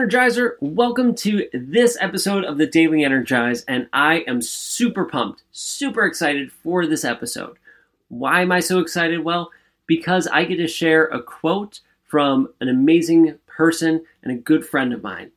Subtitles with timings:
[0.00, 0.52] Energizer.
[0.60, 6.50] Welcome to this episode of the Daily Energize, and I am super pumped, super excited
[6.50, 7.58] for this episode.
[8.08, 9.22] Why am I so excited?
[9.22, 9.50] Well,
[9.86, 14.94] because I get to share a quote from an amazing person and a good friend
[14.94, 15.32] of mine.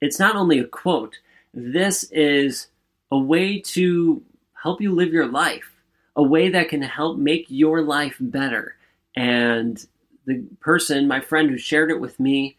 [0.00, 1.18] It's not only a quote,
[1.52, 2.68] this is
[3.10, 4.22] a way to
[4.54, 5.70] help you live your life,
[6.16, 8.74] a way that can help make your life better.
[9.14, 9.86] And
[10.24, 12.55] the person, my friend who shared it with me,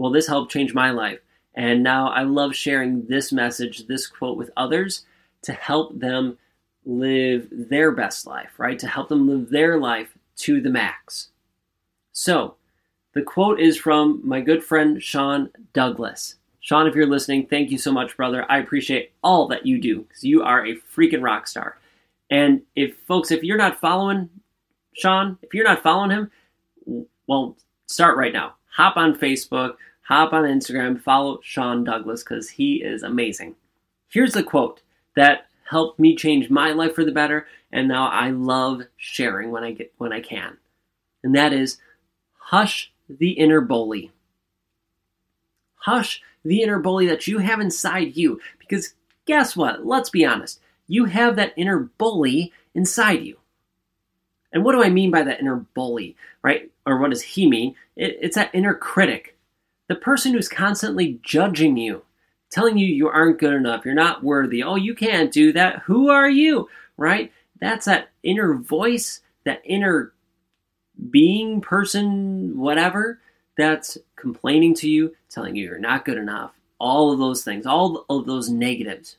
[0.00, 1.18] well, this helped change my life.
[1.54, 5.04] And now I love sharing this message, this quote with others
[5.42, 6.38] to help them
[6.86, 8.78] live their best life, right?
[8.78, 11.28] To help them live their life to the max.
[12.12, 12.54] So,
[13.12, 16.36] the quote is from my good friend Sean Douglas.
[16.60, 18.46] Sean, if you're listening, thank you so much, brother.
[18.48, 21.76] I appreciate all that you do because you are a freaking rock star.
[22.30, 24.30] And if folks, if you're not following
[24.94, 26.30] Sean, if you're not following him,
[27.26, 28.54] well, start right now.
[28.70, 33.54] Hop on Facebook, hop on Instagram, follow Sean Douglas because he is amazing.
[34.08, 34.82] Here's a quote
[35.16, 39.62] that helped me change my life for the better, and now I love sharing when
[39.62, 40.56] I get when I can.
[41.22, 41.78] And that is
[42.38, 44.10] hush the inner bully.
[45.76, 48.40] Hush the inner bully that you have inside you.
[48.58, 48.94] Because
[49.26, 49.86] guess what?
[49.86, 50.60] Let's be honest.
[50.88, 53.36] You have that inner bully inside you.
[54.52, 56.70] And what do I mean by that inner bully, right?
[56.84, 57.76] Or what does he mean?
[57.94, 59.36] It, it's that inner critic
[59.90, 62.00] the person who's constantly judging you,
[62.48, 66.08] telling you you aren't good enough, you're not worthy, oh, you can't do that, who
[66.08, 67.32] are you, right?
[67.60, 70.12] That's that inner voice, that inner
[71.10, 73.18] being, person, whatever,
[73.58, 78.06] that's complaining to you, telling you you're not good enough, all of those things, all
[78.08, 79.16] of those negatives.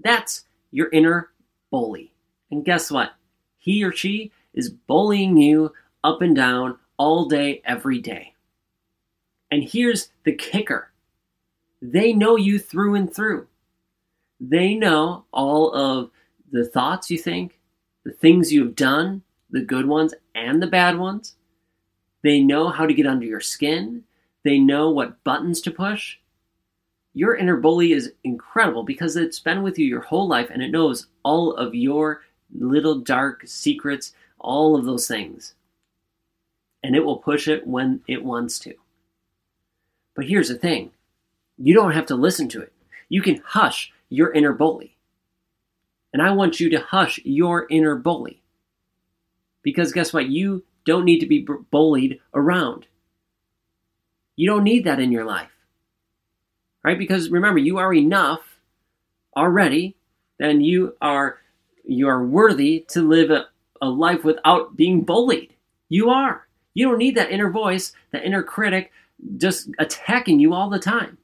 [0.00, 1.30] That's your inner
[1.70, 2.10] bully.
[2.50, 3.12] And guess what?
[3.58, 8.33] He or she is bullying you up and down all day, every day.
[9.54, 10.90] And here's the kicker
[11.80, 13.46] they know you through and through.
[14.40, 16.10] They know all of
[16.50, 17.60] the thoughts you think,
[18.04, 21.36] the things you've done, the good ones and the bad ones.
[22.24, 24.02] They know how to get under your skin.
[24.42, 26.16] They know what buttons to push.
[27.12, 30.72] Your inner bully is incredible because it's been with you your whole life and it
[30.72, 35.54] knows all of your little dark secrets, all of those things.
[36.82, 38.74] And it will push it when it wants to.
[40.14, 40.92] But here's the thing
[41.56, 42.72] you don't have to listen to it.
[43.08, 44.96] You can hush your inner bully.
[46.12, 48.42] And I want you to hush your inner bully.
[49.62, 50.28] Because guess what?
[50.28, 52.86] You don't need to be bullied around.
[54.36, 55.50] You don't need that in your life.
[56.82, 56.98] Right?
[56.98, 58.40] Because remember, you are enough
[59.36, 59.96] already,
[60.38, 61.38] and you are
[61.84, 63.46] you are worthy to live a,
[63.80, 65.54] a life without being bullied.
[65.88, 66.46] You are.
[66.74, 68.90] You don't need that inner voice, that inner critic
[69.36, 71.18] just attacking you all the time.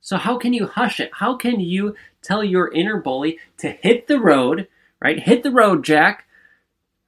[0.00, 1.10] So, how can you hush it?
[1.14, 4.68] How can you tell your inner bully to hit the road,
[5.00, 5.18] right?
[5.18, 6.26] Hit the road, Jack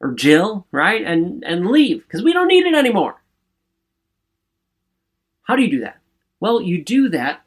[0.01, 1.03] or Jill, right?
[1.05, 3.23] And, and leave because we don't need it anymore.
[5.43, 6.01] How do you do that?
[6.41, 7.43] Well, you do that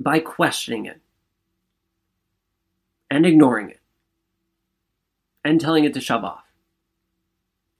[0.00, 1.00] by questioning it
[3.10, 3.80] and ignoring it
[5.44, 6.44] and telling it to shove off.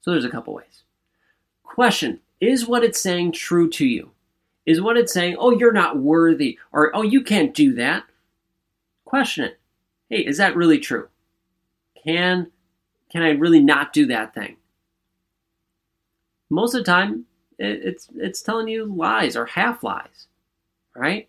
[0.03, 0.83] So, there's a couple ways.
[1.63, 4.11] Question is what it's saying true to you?
[4.67, 8.05] Is what it's saying, oh, you're not worthy, or oh, you can't do that?
[9.05, 9.61] Question it.
[10.09, 11.09] Hey, is that really true?
[12.05, 12.51] Can
[13.11, 14.57] can I really not do that thing?
[16.51, 17.27] Most of the time,
[17.59, 20.27] it, it's it's telling you lies or half lies,
[20.97, 21.29] right?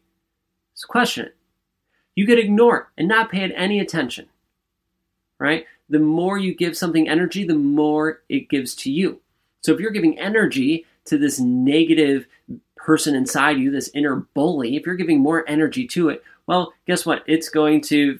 [0.74, 1.36] So question it.
[2.16, 4.28] You could ignore it and not pay it any attention,
[5.40, 5.66] right?
[5.90, 9.22] The more you give something energy, the more it gives to you.
[9.62, 12.28] So if you're giving energy to this negative
[12.76, 17.06] person inside you, this inner bully, if you're giving more energy to it, well, guess
[17.06, 17.24] what?
[17.26, 18.20] It's going to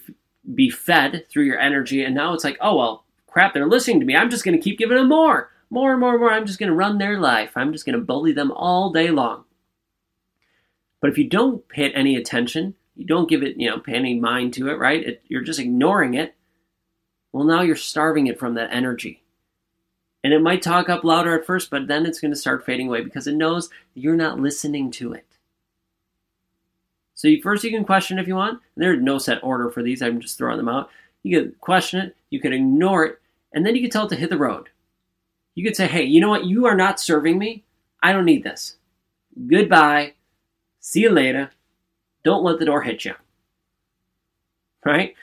[0.54, 2.02] be fed through your energy.
[2.04, 4.16] And now it's like, oh, well, crap, they're listening to me.
[4.16, 6.32] I'm just going to keep giving them more, more and more and more.
[6.32, 7.52] I'm just going to run their life.
[7.56, 9.44] I'm just going to bully them all day long.
[11.00, 13.94] But if you don't pay it any attention, you don't give it, you know, pay
[13.94, 15.06] any mind to it, right?
[15.06, 16.34] It, you're just ignoring it.
[17.32, 19.22] Well, now you're starving it from that energy.
[20.26, 22.88] And it might talk up louder at first, but then it's going to start fading
[22.88, 25.24] away because it knows you're not listening to it.
[27.14, 28.60] So you, first you can question if you want.
[28.76, 30.02] There's no set order for these.
[30.02, 30.90] I'm just throwing them out.
[31.22, 33.20] You can question it, you can ignore it,
[33.52, 34.68] and then you can tell it to hit the road.
[35.54, 36.44] You could say, hey, you know what?
[36.44, 37.62] You are not serving me.
[38.02, 38.78] I don't need this.
[39.46, 40.14] Goodbye.
[40.80, 41.50] See you later.
[42.24, 43.14] Don't let the door hit you.
[44.84, 45.14] Right?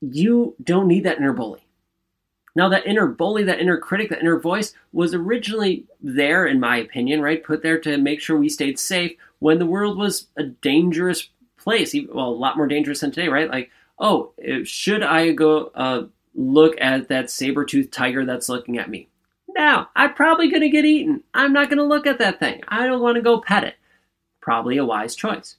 [0.00, 1.65] You don't need that inner bully.
[2.56, 6.78] Now, that inner bully, that inner critic, that inner voice was originally there, in my
[6.78, 7.44] opinion, right?
[7.44, 11.94] Put there to make sure we stayed safe when the world was a dangerous place.
[11.94, 13.50] Well, a lot more dangerous than today, right?
[13.50, 14.32] Like, oh,
[14.64, 16.04] should I go uh,
[16.34, 19.10] look at that saber toothed tiger that's looking at me?
[19.54, 21.22] Now, I'm probably going to get eaten.
[21.34, 22.62] I'm not going to look at that thing.
[22.68, 23.74] I don't want to go pet it.
[24.40, 25.56] Probably a wise choice.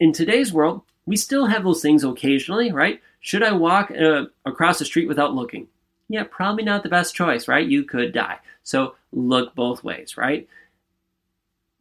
[0.00, 3.00] In today's world, we still have those things occasionally, right?
[3.20, 5.68] Should I walk uh, across the street without looking?
[6.08, 7.66] Yeah, probably not the best choice, right?
[7.66, 8.38] You could die.
[8.62, 10.48] So look both ways, right?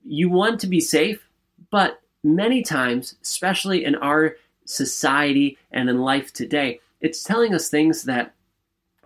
[0.04, 1.28] You want to be safe,
[1.70, 4.36] but many times, especially in our
[4.66, 8.34] society and in life today, it's telling us things that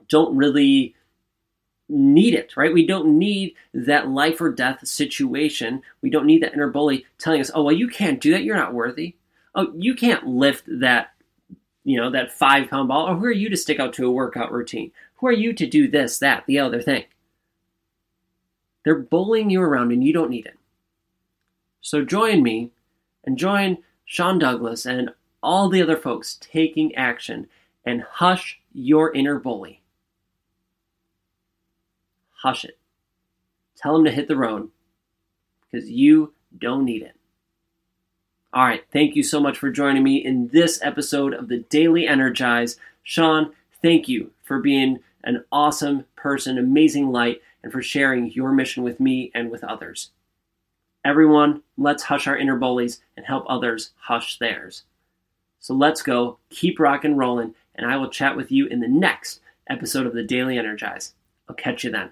[0.07, 0.95] don't really
[1.87, 2.73] need it, right?
[2.73, 5.81] We don't need that life or death situation.
[6.01, 8.43] We don't need that inner bully telling us, oh, well, you can't do that.
[8.43, 9.15] You're not worthy.
[9.53, 11.10] Oh, you can't lift that,
[11.83, 13.07] you know, that five pound ball.
[13.07, 14.91] Or who are you to stick out to a workout routine?
[15.15, 17.05] Who are you to do this, that, the other thing?
[18.83, 20.57] They're bullying you around and you don't need it.
[21.81, 22.71] So join me
[23.23, 25.11] and join Sean Douglas and
[25.43, 27.47] all the other folks taking action
[27.85, 29.81] and hush your inner bully.
[32.31, 32.77] Hush it.
[33.75, 34.69] Tell him to hit the road
[35.71, 37.15] because you don't need it.
[38.53, 42.05] All right, thank you so much for joining me in this episode of the Daily
[42.05, 42.75] Energize.
[43.01, 48.83] Sean, thank you for being an awesome person, amazing light, and for sharing your mission
[48.83, 50.09] with me and with others.
[51.05, 54.83] Everyone, let's hush our inner bullies and help others hush theirs.
[55.61, 58.87] So let's go, keep rock and rolling, and I will chat with you in the
[58.89, 59.39] next
[59.69, 61.13] episode of the Daily Energize.
[61.47, 62.09] I'll catch you then.